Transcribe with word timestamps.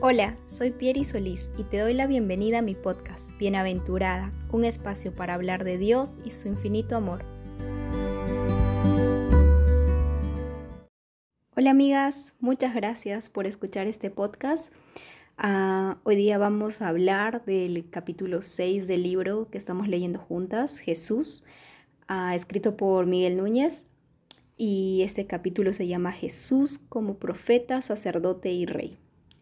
Hola, 0.00 0.36
soy 0.46 0.70
Pieri 0.70 1.04
Solís 1.04 1.50
y 1.58 1.64
te 1.64 1.78
doy 1.78 1.92
la 1.92 2.06
bienvenida 2.06 2.60
a 2.60 2.62
mi 2.62 2.76
podcast, 2.76 3.36
Bienaventurada, 3.36 4.30
un 4.52 4.64
espacio 4.64 5.12
para 5.12 5.34
hablar 5.34 5.64
de 5.64 5.76
Dios 5.76 6.10
y 6.24 6.30
su 6.30 6.46
infinito 6.46 6.94
amor. 6.94 7.24
Hola 11.56 11.72
amigas, 11.72 12.36
muchas 12.38 12.76
gracias 12.76 13.28
por 13.28 13.48
escuchar 13.48 13.88
este 13.88 14.08
podcast. 14.08 14.72
Ah, 15.36 15.98
hoy 16.04 16.14
día 16.14 16.38
vamos 16.38 16.80
a 16.80 16.86
hablar 16.86 17.44
del 17.44 17.90
capítulo 17.90 18.42
6 18.42 18.86
del 18.86 19.02
libro 19.02 19.48
que 19.50 19.58
estamos 19.58 19.88
leyendo 19.88 20.20
juntas, 20.20 20.78
Jesús, 20.78 21.44
ah, 22.06 22.36
escrito 22.36 22.76
por 22.76 23.06
Miguel 23.06 23.36
Núñez. 23.36 23.84
Y 24.56 25.02
este 25.02 25.26
capítulo 25.26 25.72
se 25.72 25.88
llama 25.88 26.12
Jesús 26.12 26.78
como 26.88 27.18
profeta, 27.18 27.82
sacerdote 27.82 28.52
y 28.52 28.64
rey. 28.64 28.96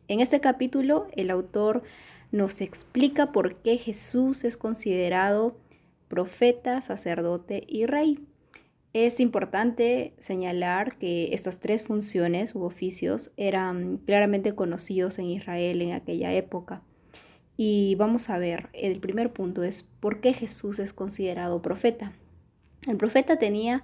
En 0.09 0.21
este 0.21 0.41
capítulo 0.41 1.09
el 1.17 1.31
autor 1.31 1.83
nos 2.31 2.61
explica 2.61 3.33
por 3.33 3.57
qué 3.57 3.77
Jesús 3.77 4.45
es 4.45 4.57
considerado 4.57 5.57
profeta, 6.09 6.81
sacerdote 6.81 7.65
y 7.67 7.87
rey. 7.87 8.21
Es 8.93 9.19
importante 9.19 10.15
señalar 10.19 10.97
que 10.97 11.35
estas 11.35 11.59
tres 11.59 11.83
funciones 11.83 12.55
u 12.55 12.63
oficios 12.63 13.33
eran 13.37 13.99
claramente 13.99 14.55
conocidos 14.55 15.19
en 15.19 15.27
Israel 15.27 15.83
en 15.83 15.93
aquella 15.93 16.33
época. 16.33 16.83
Y 17.57 17.95
vamos 17.97 18.31
a 18.31 18.39
ver, 18.39 18.69
el 18.75 19.01
primer 19.01 19.33
punto 19.33 19.65
es 19.65 19.83
por 19.83 20.21
qué 20.21 20.33
Jesús 20.33 20.79
es 20.79 20.93
considerado 20.93 21.63
profeta. 21.63 22.13
El 22.87 22.97
profeta 22.97 23.39
tenía 23.39 23.83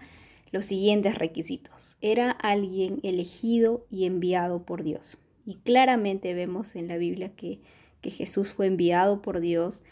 los 0.52 0.66
siguientes 0.66 1.16
requisitos. 1.16 1.96
Era 2.00 2.30
alguien 2.30 3.00
elegido 3.02 3.86
y 3.90 4.04
enviado 4.04 4.62
por 4.62 4.84
Dios. 4.84 5.21
Y 5.44 5.56
claramente 5.56 6.34
vemos 6.34 6.76
en 6.76 6.88
la 6.88 6.96
Biblia 6.96 7.34
que, 7.34 7.60
Jesús 8.02 8.52
fue 8.52 8.66
enviado 8.66 9.22
por 9.22 9.38
Dios, 9.38 9.82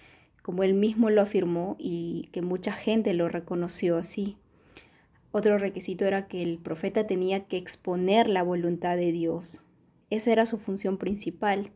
como 0.42 0.64
él 0.64 0.74
mismo 0.74 1.10
lo 1.10 1.22
afirmó 1.22 1.76
y 1.78 2.28
que 2.32 2.42
mucha 2.42 2.72
gente 2.72 3.14
lo 3.14 3.28
reconoció 3.28 3.96
así. 3.96 4.36
Otro 5.30 5.58
requisito 5.58 6.04
era 6.04 6.26
que 6.26 6.42
el 6.42 6.58
profeta 6.58 7.06
tenía 7.06 7.44
que 7.44 7.56
exponer 7.56 8.28
la 8.28 8.42
voluntad 8.42 8.96
de 8.96 9.12
Dios. 9.12 9.64
Esa 10.08 10.32
era 10.32 10.44
su 10.44 10.58
función 10.58 10.98
principal. 10.98 11.70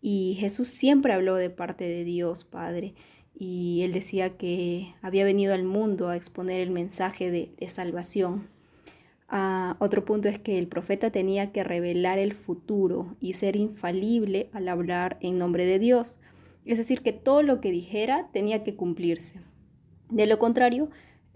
Y 0.00 0.36
Jesús 0.40 0.68
siempre 0.68 1.12
habló 1.12 1.34
de 1.34 1.50
parte 1.50 1.84
de 1.84 2.04
Dios, 2.04 2.44
Padre. 2.44 2.94
Y 3.38 3.82
él 3.82 3.92
decía 3.92 4.38
que 4.38 4.94
había 5.02 5.24
venido 5.24 5.52
al 5.52 5.64
mundo 5.64 6.08
a 6.08 6.16
exponer 6.16 6.62
el 6.62 6.70
mensaje 6.70 7.30
de, 7.30 7.52
de 7.58 7.68
salvación. 7.68 8.48
Ah, 9.28 9.76
otro 9.78 10.04
punto 10.04 10.28
es 10.28 10.38
que 10.38 10.58
el 10.58 10.68
profeta 10.68 11.10
tenía 11.10 11.50
que 11.50 11.64
revelar 11.64 12.18
el 12.18 12.34
futuro 12.34 13.16
y 13.20 13.34
ser 13.34 13.56
infalible 13.56 14.48
al 14.52 14.68
hablar 14.68 15.16
en 15.20 15.38
nombre 15.38 15.64
de 15.66 15.78
Dios. 15.78 16.18
Es 16.64 16.78
decir, 16.78 17.02
que 17.02 17.12
todo 17.12 17.42
lo 17.42 17.60
que 17.60 17.70
dijera 17.70 18.28
tenía 18.32 18.64
que 18.64 18.74
cumplirse. 18.74 19.40
De 20.10 20.26
lo 20.26 20.38
contrario, 20.38 20.90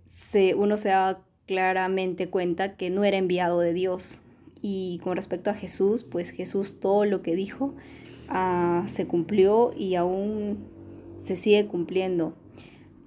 se, 0.07 0.55
uno 0.55 0.77
se 0.77 0.89
da 0.89 1.23
claramente 1.47 2.29
cuenta 2.29 2.77
que 2.77 2.91
no 2.91 3.05
era 3.05 3.17
enviado 3.17 3.61
de 3.61 3.73
Dios. 3.73 4.21
Y 4.61 5.01
con 5.03 5.17
respecto 5.17 5.51
a 5.51 5.55
Jesús, 5.55 6.05
pues 6.05 6.31
Jesús 6.31 6.81
todo 6.81 7.05
lo 7.05 7.23
que 7.23 7.35
dijo 7.35 7.75
ah, 8.29 8.85
se 8.87 9.07
cumplió 9.07 9.73
y 9.77 9.95
aún 9.95 10.59
se 11.23 11.37
sigue 11.37 11.67
cumpliendo. 11.67 12.35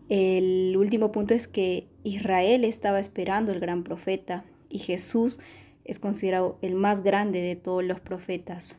El 0.10 0.76
último 0.76 1.12
punto 1.12 1.34
es 1.34 1.48
que 1.48 1.88
Israel 2.04 2.66
estaba 2.66 3.00
esperando 3.00 3.52
el 3.52 3.60
gran 3.60 3.84
profeta 3.84 4.44
y 4.72 4.80
Jesús 4.80 5.40
es 5.86 6.00
considerado 6.00 6.58
el 6.62 6.76
más 6.76 7.04
grande 7.04 7.42
de 7.42 7.56
todos 7.56 7.84
los 7.84 8.00
profetas. 8.00 8.76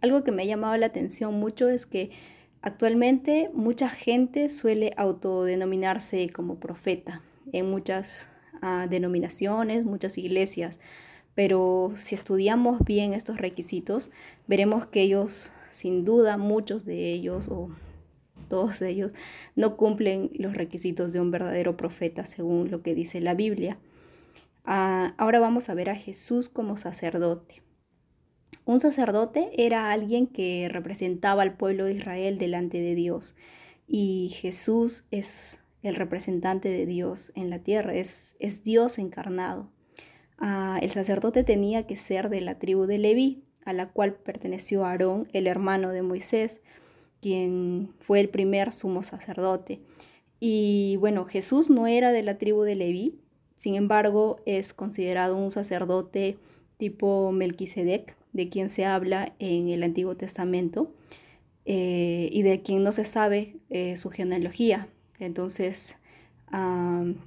Algo 0.00 0.24
que 0.24 0.32
me 0.32 0.42
ha 0.42 0.46
llamado 0.46 0.76
la 0.76 0.86
atención 0.86 1.34
mucho 1.34 1.68
es 1.68 1.86
que 1.86 2.10
actualmente 2.62 3.50
mucha 3.52 3.88
gente 3.88 4.48
suele 4.48 4.92
autodenominarse 4.96 6.30
como 6.30 6.58
profeta 6.58 7.22
en 7.52 7.70
muchas 7.70 8.28
ah, 8.62 8.86
denominaciones, 8.88 9.84
muchas 9.84 10.16
iglesias, 10.18 10.80
pero 11.34 11.92
si 11.94 12.14
estudiamos 12.14 12.80
bien 12.84 13.12
estos 13.12 13.38
requisitos, 13.38 14.10
veremos 14.46 14.86
que 14.86 15.02
ellos, 15.02 15.52
sin 15.70 16.04
duda, 16.04 16.36
muchos 16.36 16.84
de 16.84 17.12
ellos 17.12 17.48
o 17.48 17.70
todos 18.48 18.82
ellos, 18.82 19.12
no 19.54 19.76
cumplen 19.76 20.30
los 20.34 20.54
requisitos 20.54 21.12
de 21.12 21.20
un 21.20 21.30
verdadero 21.30 21.76
profeta 21.76 22.24
según 22.24 22.70
lo 22.70 22.82
que 22.82 22.94
dice 22.94 23.20
la 23.20 23.34
Biblia. 23.34 23.78
Ah, 24.64 25.14
ahora 25.18 25.40
vamos 25.40 25.68
a 25.68 25.74
ver 25.74 25.90
a 25.90 25.96
Jesús 25.96 26.48
como 26.48 26.76
sacerdote. 26.76 27.62
Un 28.64 28.80
sacerdote 28.80 29.50
era 29.56 29.90
alguien 29.90 30.26
que 30.26 30.68
representaba 30.70 31.42
al 31.42 31.56
pueblo 31.56 31.86
de 31.86 31.94
Israel 31.94 32.38
delante 32.38 32.80
de 32.80 32.94
Dios 32.94 33.34
y 33.92 34.28
Jesús 34.40 35.06
es 35.10 35.58
el 35.82 35.96
representante 35.96 36.68
de 36.68 36.86
Dios 36.86 37.32
en 37.34 37.50
la 37.50 37.58
tierra, 37.58 37.94
es, 37.94 38.36
es 38.38 38.62
Dios 38.62 38.98
encarnado. 38.98 39.68
Ah, 40.38 40.78
el 40.80 40.90
sacerdote 40.90 41.42
tenía 41.42 41.86
que 41.86 41.96
ser 41.96 42.28
de 42.28 42.40
la 42.40 42.58
tribu 42.58 42.86
de 42.86 42.98
Leví, 42.98 43.44
a 43.64 43.72
la 43.72 43.90
cual 43.90 44.14
perteneció 44.14 44.84
Aarón, 44.84 45.28
el 45.32 45.48
hermano 45.48 45.90
de 45.90 46.02
Moisés, 46.02 46.60
quien 47.20 47.92
fue 47.98 48.20
el 48.20 48.28
primer 48.28 48.72
sumo 48.72 49.02
sacerdote. 49.02 49.80
Y 50.38 50.96
bueno, 50.96 51.24
Jesús 51.24 51.68
no 51.68 51.86
era 51.88 52.12
de 52.12 52.22
la 52.22 52.38
tribu 52.38 52.62
de 52.62 52.76
Leví, 52.76 53.19
sin 53.60 53.74
embargo, 53.74 54.40
es 54.46 54.72
considerado 54.72 55.36
un 55.36 55.50
sacerdote 55.50 56.38
tipo 56.78 57.30
Melquisedec, 57.30 58.16
de 58.32 58.48
quien 58.48 58.70
se 58.70 58.86
habla 58.86 59.34
en 59.38 59.68
el 59.68 59.82
Antiguo 59.82 60.16
Testamento 60.16 60.90
eh, 61.66 62.30
y 62.32 62.40
de 62.40 62.62
quien 62.62 62.82
no 62.82 62.90
se 62.92 63.04
sabe 63.04 63.56
eh, 63.68 63.98
su 63.98 64.08
genealogía. 64.08 64.88
Entonces, 65.18 65.98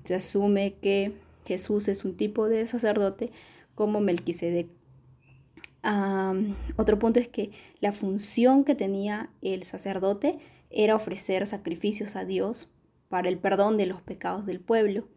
se 0.03 0.15
asume 0.15 0.73
que 0.81 1.11
Jesús 1.45 1.87
es 1.87 2.03
un 2.03 2.17
tipo 2.17 2.49
de 2.49 2.65
sacerdote 2.65 3.29
como 3.75 4.01
Melquisedec. 4.01 4.65
otro 6.77 6.97
punto 6.97 7.19
es 7.19 7.27
que 7.27 7.51
la 7.79 7.91
función 7.91 8.63
que 8.63 8.73
tenía 8.73 9.29
el 9.43 9.65
sacerdote 9.65 10.39
era 10.71 10.95
ofrecer 10.95 11.45
sacrificios 11.45 12.15
a 12.15 12.25
Dios 12.25 12.71
para 13.07 13.29
el 13.29 13.37
perdón 13.37 13.77
de 13.77 13.85
los 13.85 14.01
pecados 14.01 14.47
del 14.47 14.59
pueblo. 14.59 15.07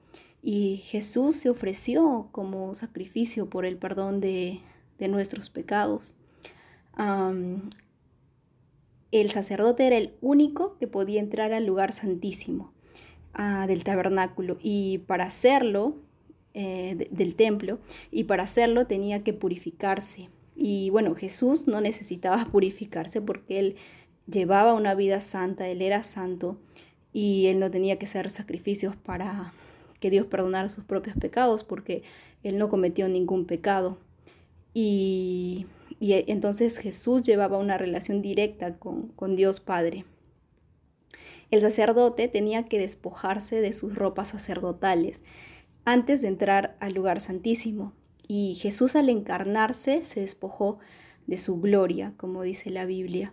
Y 0.42 0.78
Jesús 0.78 1.36
se 1.36 1.50
ofreció 1.50 2.28
como 2.32 2.74
sacrificio 2.74 3.48
por 3.50 3.64
el 3.64 3.76
perdón 3.76 4.20
de, 4.20 4.60
nuestros 4.98 5.50
pecados. 5.50 6.14
el 9.12 9.30
sacerdote 9.30 9.86
era 9.86 9.96
el 9.96 10.14
único 10.20 10.76
que 10.78 10.86
podía 10.86 11.20
entrar 11.20 11.52
al 11.52 11.66
lugar 11.66 11.92
santísimo 11.92 12.72
ah, 13.34 13.66
del 13.66 13.84
tabernáculo 13.84 14.58
y 14.62 14.98
para 14.98 15.24
hacerlo, 15.24 15.96
eh, 16.54 17.08
del 17.10 17.34
templo, 17.34 17.78
y 18.10 18.24
para 18.24 18.44
hacerlo 18.44 18.86
tenía 18.86 19.22
que 19.22 19.32
purificarse. 19.32 20.30
Y 20.56 20.88
bueno, 20.90 21.14
Jesús 21.14 21.66
no 21.66 21.80
necesitaba 21.80 22.44
purificarse 22.52 23.20
porque 23.20 23.58
él 23.58 23.76
llevaba 24.26 24.74
una 24.74 24.94
vida 24.94 25.20
santa, 25.20 25.68
él 25.68 25.82
era 25.82 26.02
santo 26.02 26.58
y 27.12 27.46
él 27.46 27.60
no 27.60 27.70
tenía 27.70 27.98
que 27.98 28.06
hacer 28.06 28.30
sacrificios 28.30 28.96
para 28.96 29.52
que 29.98 30.10
Dios 30.10 30.26
perdonara 30.26 30.68
sus 30.68 30.84
propios 30.84 31.16
pecados 31.16 31.64
porque 31.64 32.02
él 32.42 32.58
no 32.58 32.68
cometió 32.68 33.08
ningún 33.08 33.46
pecado. 33.46 33.98
Y, 34.74 35.66
entonces 36.00 36.76
Jesús 36.76 37.22
llevaba 37.22 37.58
una 37.58 37.78
relación 37.78 38.20
directa 38.20 38.76
con, 38.76 39.08
con 39.08 39.36
Dios 39.36 39.60
Padre. 39.60 40.04
El 41.50 41.60
sacerdote 41.60 42.28
tenía 42.28 42.64
que 42.64 42.78
despojarse 42.78 43.60
de 43.60 43.72
sus 43.72 43.94
ropas 43.94 44.28
sacerdotales 44.28 45.22
antes 45.84 46.20
de 46.20 46.28
entrar 46.28 46.76
al 46.80 46.92
lugar 46.92 47.20
santísimo. 47.20 47.92
Y 48.28 48.56
Jesús 48.56 48.96
al 48.96 49.08
encarnarse 49.08 50.02
se 50.02 50.20
despojó 50.20 50.78
de 51.26 51.38
su 51.38 51.60
gloria, 51.60 52.12
como 52.16 52.42
dice 52.42 52.70
la 52.70 52.84
Biblia 52.84 53.32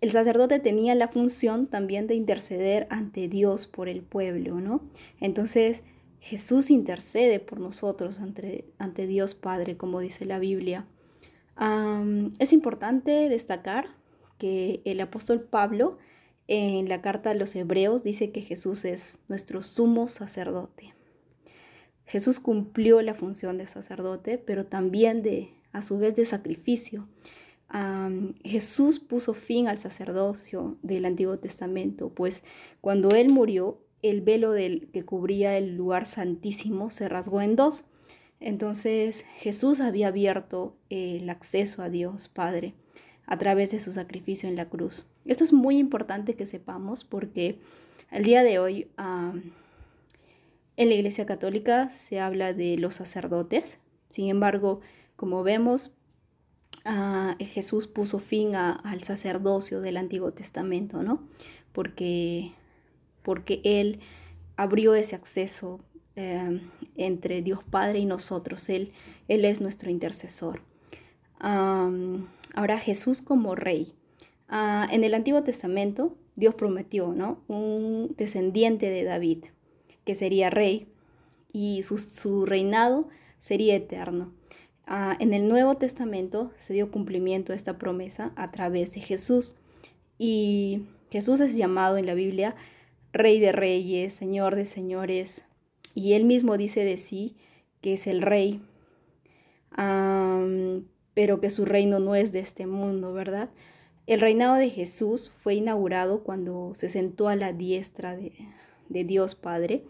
el 0.00 0.12
sacerdote 0.12 0.60
tenía 0.60 0.94
la 0.94 1.08
función 1.08 1.66
también 1.66 2.06
de 2.06 2.14
interceder 2.14 2.86
ante 2.90 3.28
Dios 3.28 3.66
por 3.66 3.88
el 3.88 4.02
pueblo, 4.02 4.60
¿no? 4.60 4.82
Entonces 5.20 5.82
Jesús 6.20 6.70
intercede 6.70 7.40
por 7.40 7.60
nosotros 7.60 8.18
ante, 8.20 8.64
ante 8.78 9.06
Dios 9.06 9.34
Padre, 9.34 9.76
como 9.76 10.00
dice 10.00 10.24
la 10.24 10.38
Biblia. 10.38 10.86
es 12.38 12.52
importante 12.52 13.28
destacar 13.28 13.88
que 14.38 14.80
el 14.84 15.00
apóstol 15.00 15.42
Pablo 15.42 15.98
en 16.48 16.88
la 16.88 17.00
carta 17.00 17.30
a 17.30 17.34
los 17.34 17.54
hebreos 17.54 18.02
dice 18.02 18.32
que 18.32 18.42
Jesús 18.42 18.84
es 18.84 19.20
nuestro 19.28 19.62
sumo 19.62 20.08
sacerdote. 20.08 20.94
Jesús 22.06 22.40
cumplió 22.40 23.02
la 23.02 23.14
función 23.14 23.58
de 23.58 23.66
sacerdote, 23.66 24.36
pero 24.36 24.66
también 24.66 25.22
de, 25.22 25.54
a 25.72 25.82
su 25.82 25.98
vez, 25.98 26.16
de 26.16 26.24
sacrificio. 26.24 27.06
Jesús 28.42 28.98
puso 28.98 29.32
fin 29.32 29.68
al 29.68 29.78
sacerdocio 29.78 30.76
del 30.82 31.04
Antiguo 31.04 31.38
Testamento, 31.38 32.08
pues 32.10 32.42
cuando 32.80 33.10
Él 33.10 33.28
murió, 33.28 33.78
el 34.02 34.22
velo 34.22 34.52
del, 34.52 34.88
que 34.92 35.04
cubría 35.04 35.56
el 35.58 35.76
lugar 35.76 36.06
santísimo 36.06 36.90
se 36.90 37.08
rasgó 37.08 37.40
en 37.42 37.54
dos. 37.54 37.84
Entonces 38.40 39.24
Jesús 39.38 39.80
había 39.80 40.08
abierto 40.08 40.74
el 40.88 41.28
acceso 41.28 41.82
a 41.82 41.90
Dios 41.90 42.28
Padre. 42.28 42.74
a 43.26 43.38
través 43.38 43.70
de 43.70 43.78
su 43.78 43.92
sacrificio 43.92 44.48
en 44.48 44.56
la 44.56 44.68
cruz. 44.68 45.06
Esto 45.24 45.44
es 45.44 45.52
muy 45.52 45.78
importante 45.78 46.34
que 46.34 46.46
sepamos 46.46 47.04
porque 47.04 47.60
el 48.10 48.24
día 48.24 48.42
de 48.42 48.58
hoy 48.58 48.88
en 50.76 50.88
la 50.88 50.94
Iglesia 50.94 51.26
Católica 51.26 51.90
se 51.90 52.18
habla 52.18 52.52
de 52.52 52.76
los 52.76 52.96
sacerdotes. 52.96 53.78
Sin 54.08 54.28
embargo, 54.28 54.80
como 55.14 55.44
vemos, 55.44 55.94
Jesús 57.38 57.86
puso 57.86 58.18
fin 58.18 58.54
al 58.54 59.02
sacerdocio 59.02 59.80
del 59.80 59.96
Antiguo 59.96 60.32
Testamento, 60.32 61.02
¿no? 61.02 61.22
Porque, 61.72 62.52
porque 63.22 63.60
Él 63.64 64.00
abrió 64.56 64.94
ese 64.94 65.14
acceso 65.14 65.80
em, 66.16 66.60
entre 66.96 67.42
Dios 67.42 67.62
Padre 67.64 67.98
y 67.98 68.06
nosotros. 68.06 68.68
Él, 68.68 68.92
él 69.28 69.44
es 69.44 69.60
nuestro 69.60 69.90
intercesor. 69.90 70.62
ahora 71.38 72.78
Jesús 72.78 73.22
como 73.22 73.54
rey. 73.54 73.94
Ah, 74.48 74.88
en 74.90 75.04
el 75.04 75.14
Antiguo 75.14 75.42
Testamento 75.42 76.16
Dios 76.36 76.54
prometió, 76.54 77.12
¿no? 77.12 77.40
Un 77.48 78.14
descendiente 78.16 78.90
de 78.90 79.04
David, 79.04 79.44
que 80.04 80.14
sería 80.14 80.50
rey, 80.50 80.88
y 81.52 81.82
su, 81.82 82.46
reinado 82.46 83.08
sería 83.38 83.76
eterno. 83.76 84.32
Ah, 84.92 85.16
en 85.20 85.32
el 85.34 85.46
Nuevo 85.46 85.76
Testamento 85.76 86.50
se 86.56 86.72
dio 86.74 86.90
cumplimiento 86.90 87.52
a 87.52 87.56
esta 87.56 87.78
promesa 87.78 88.32
a 88.34 88.50
través 88.50 88.92
de 88.92 89.00
Jesús. 89.00 89.54
Y 90.18 90.82
Jesús 91.12 91.38
es 91.38 91.56
llamado 91.56 91.96
en 91.96 92.06
la 92.06 92.14
Biblia 92.14 92.56
Rey 93.12 93.38
de 93.38 93.52
Reyes, 93.52 94.14
Señor 94.14 94.56
de 94.56 94.66
Señores. 94.66 95.42
Y 95.94 96.14
él 96.14 96.24
mismo 96.24 96.56
dice 96.56 96.82
de 96.82 96.98
sí 96.98 97.36
que 97.80 97.92
es 97.92 98.08
el 98.08 98.20
Rey, 98.20 98.62
pero 101.14 101.40
que 101.40 101.50
su 101.50 101.64
reino 101.64 102.00
no 102.00 102.16
es 102.16 102.32
de 102.32 102.40
este 102.40 102.66
mundo, 102.66 103.12
¿verdad? 103.12 103.48
El 104.08 104.20
reinado 104.20 104.56
de 104.56 104.70
Jesús 104.70 105.32
fue 105.36 105.54
inaugurado 105.54 106.24
cuando 106.24 106.72
se 106.74 106.88
sentó 106.88 107.28
a 107.28 107.36
la 107.36 107.52
diestra 107.52 108.16
de 108.16 109.04
Dios 109.04 109.36
Padre. 109.36 109.84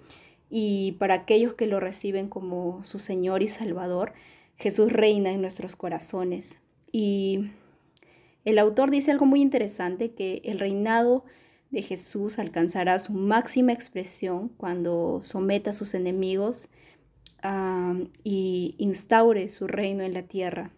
Y 0.50 0.92
para 0.98 1.14
aquellos 1.14 1.54
que 1.54 1.66
lo 1.66 1.80
reciben 1.80 2.28
como 2.28 2.84
su 2.84 2.98
Señor 2.98 3.42
y 3.42 3.48
Salvador, 3.48 4.12
Jesús 4.60 4.92
reina 4.92 5.30
en 5.30 5.40
nuestros 5.40 5.74
corazones. 5.74 6.58
Y 6.92 7.50
el 8.44 8.58
autor 8.58 8.90
dice 8.90 9.10
algo 9.10 9.24
muy 9.24 9.40
interesante, 9.40 10.12
que 10.12 10.42
el 10.44 10.58
reinado 10.58 11.24
de 11.70 11.82
Jesús 11.82 12.38
alcanzará 12.38 12.98
su 12.98 13.14
máxima 13.14 13.72
expresión 13.72 14.50
cuando 14.50 15.20
someta 15.22 15.70
a 15.70 15.72
sus 15.72 15.94
enemigos 15.94 16.68
y 18.22 18.74
instaure 18.76 19.48
su 19.48 19.66
reino 19.66 20.04
en 20.04 20.12
la 20.12 20.24
tierra. 20.24 20.70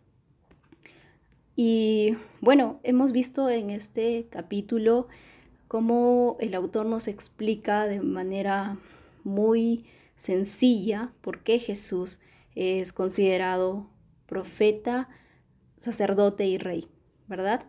Y 1.57 2.17
bueno, 2.41 2.79
hemos 2.85 3.11
visto 3.11 3.51
en 3.51 3.71
este 3.71 4.29
capítulo 4.31 5.09
cómo 5.67 6.37
el 6.39 6.55
autor 6.55 6.87
nos 6.87 7.09
explica 7.09 7.87
de 7.87 8.01
manera 8.01 8.77
muy 9.25 9.87
sencilla 10.17 11.13
por 11.21 11.41
qué 11.41 11.59
Jesús 11.59 12.21
es 12.55 12.93
considerado 12.93 13.91
profeta, 14.27 15.09
sacerdote 15.77 16.47
y 16.47 16.59
rey, 16.59 16.89
¿verdad? 17.29 17.65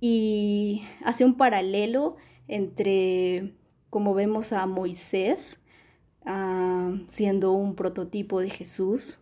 Y 0.00 0.82
hace 1.04 1.24
un 1.24 1.36
paralelo 1.36 2.16
entre, 2.48 3.54
como 3.90 4.14
vemos 4.14 4.52
a 4.52 4.66
Moisés, 4.66 5.60
ah, 6.24 6.94
siendo 7.06 7.52
un 7.52 7.74
prototipo 7.74 8.40
de 8.40 8.50
Jesús, 8.50 9.18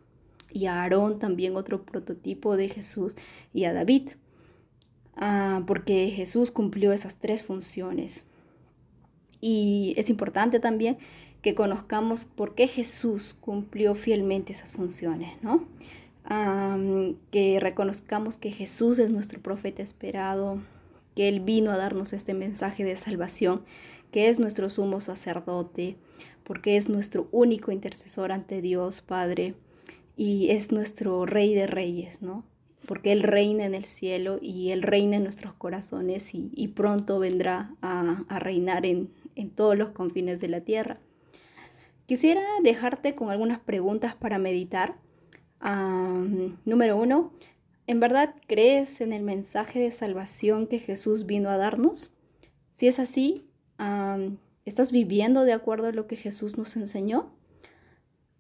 y 0.51 0.67
a 0.67 0.83
Aarón 0.83 1.19
también 1.19 1.57
otro 1.57 1.85
prototipo 1.85 2.57
de 2.57 2.69
Jesús, 2.69 3.17
y 3.53 3.65
a 3.65 3.73
David, 3.73 4.11
ah, 5.17 5.63
porque 5.67 6.11
Jesús 6.11 6.51
cumplió 6.51 6.93
esas 6.93 7.19
tres 7.19 7.43
funciones. 7.45 8.25
Y 9.41 9.95
es 9.97 10.09
importante 10.11 10.59
también 10.59 10.97
que 11.45 11.55
conozcamos 11.55 12.25
por 12.25 12.55
qué 12.55 12.67
Jesús 12.69 13.37
cumplió 13.39 13.95
fielmente 13.95 14.55
esas 14.55 14.73
funciones, 14.73 15.31
¿no? 15.43 15.67
que 17.31 17.59
reconozcamos 17.61 18.39
que 18.39 18.51
Jesús 18.51 18.99
es 18.99 19.11
nuestro 19.11 19.43
profeta 19.43 19.83
esperado, 19.83 20.59
que 21.15 21.29
Él 21.29 21.41
vino 21.41 21.71
a 21.71 21.77
darnos 21.77 22.15
este 22.15 22.33
mensaje 22.33 22.83
de 22.83 22.97
salvación, 22.97 23.61
que 24.11 24.31
es 24.31 24.41
nuestro 24.41 24.71
sumo 24.71 25.03
sacerdote, 25.03 25.97
porque 26.45 26.79
es 26.79 26.89
nuestro 26.89 27.29
único 27.31 27.73
intercesor 27.73 28.33
ante 28.33 28.63
Dios 28.63 29.03
Padre 29.03 29.55
y 30.17 30.49
es 30.49 30.73
nuestro 30.73 31.27
rey 31.27 31.55
de 31.55 31.67
reyes, 31.67 32.23
¿no? 32.23 32.43
Porque 32.87 33.13
Él 33.13 33.23
reina 33.23 33.67
en 33.67 33.75
el 33.75 33.85
cielo 33.85 34.39
y 34.41 34.71
Él 34.71 34.81
reina 34.81 35.19
en 35.19 35.25
nuestros 35.25 35.53
corazones 35.53 36.35
y, 36.35 36.69
pronto 36.69 37.19
vendrá 37.19 37.75
a, 37.83 38.39
reinar 38.39 38.87
en, 38.87 39.11
en 39.37 39.51
todos 39.51 39.77
los 39.77 39.91
confines 39.91 40.41
de 40.41 40.49
la 40.49 40.63
tierra. 40.63 41.01
Quisiera 42.07 42.43
dejarte 42.63 43.15
con 43.15 43.31
algunas 43.31 43.61
preguntas 43.61 44.15
para 44.15 44.39
meditar. 44.39 44.97
número 46.65 46.97
uno, 46.99 47.33
¿en 47.87 48.01
verdad 48.01 48.35
crees 48.47 49.01
en 49.01 49.15
el 49.15 49.23
mensaje 49.23 49.81
de 49.81 49.91
salvación 49.91 50.67
que 50.67 50.79
Jesús 50.79 51.25
vino 51.25 51.49
a 51.49 51.57
darnos? 51.57 52.15
Si 52.73 52.89
es 52.89 52.99
así, 52.99 53.47
¿estás 54.67 54.93
viviendo 54.93 55.45
de 55.45 55.55
acuerdo 55.55 55.89
a 55.89 55.93
lo 55.93 56.07
que 56.07 56.17
Jesús 56.17 56.59
nos 56.59 56.77
enseñó? 56.77 57.33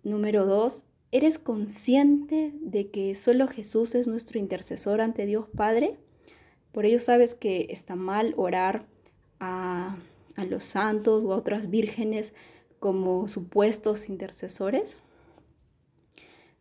Número 0.02 0.44
dos, 0.44 0.84
¿eres 1.10 1.38
consciente 1.38 2.52
de 2.60 2.90
que 2.90 3.14
solo 3.14 3.48
Jesús 3.48 3.94
es 3.94 4.06
nuestro 4.06 4.38
intercesor 4.38 5.00
ante 5.00 5.24
Dios 5.24 5.46
Padre? 5.56 5.96
Por 6.70 6.84
ello 6.84 6.98
sabes 6.98 7.32
que 7.32 7.68
está 7.70 7.96
mal 7.96 8.34
orar 8.36 8.84
a, 9.40 9.96
a 10.36 10.44
los 10.44 10.64
santos 10.64 11.24
o 11.24 11.32
a 11.32 11.36
otras 11.36 11.70
vírgenes 11.70 12.34
como 12.84 13.28
supuestos 13.28 14.10
intercesores? 14.10 14.98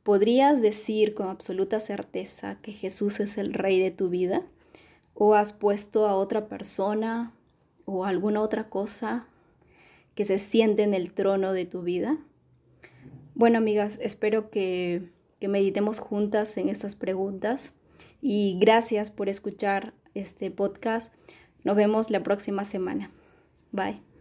¿Podrías 0.04 0.62
decir 0.62 1.16
con 1.16 1.28
absoluta 1.28 1.81
certeza 1.81 2.60
que 2.62 2.72
Jesús 2.72 3.20
es 3.20 3.38
el 3.38 3.54
rey 3.54 3.78
de 3.78 3.92
tu 3.92 4.08
vida? 4.08 4.42
¿O 5.14 5.34
has 5.34 5.52
puesto 5.52 6.08
a 6.08 6.16
otra 6.16 6.48
persona 6.48 7.34
o 7.84 8.06
alguna 8.06 8.40
otra 8.40 8.70
cosa 8.70 9.28
que 10.16 10.24
se 10.24 10.40
siente 10.40 10.84
en 10.84 10.94
el 10.94 11.12
trono 11.12 11.52
de 11.52 11.66
tu 11.66 11.81
vida? 11.81 12.18
Bueno, 13.36 13.58
amigas, 13.58 14.00
espero 14.02 14.50
que, 14.50 15.10
que 15.42 15.50
meditemos 15.50 16.00
juntas 16.00 16.56
en 16.56 16.69
estas 16.69 16.96
preguntas 16.96 17.74
y 18.21 18.57
gracias 18.62 19.12
por 19.12 19.28
escuchar 19.28 19.94
este 20.14 20.52
podcast. 20.52 21.14
Nos 21.66 21.76
vemos 21.76 22.09
la 22.09 22.24
próxima 22.24 22.64
semana. 22.64 23.12
Bye. 23.74 24.13